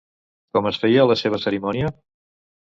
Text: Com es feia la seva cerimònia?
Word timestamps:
Com 0.57 0.69
es 0.69 0.79
feia 0.83 1.05
la 1.11 1.17
seva 1.21 1.41
cerimònia? 1.45 1.93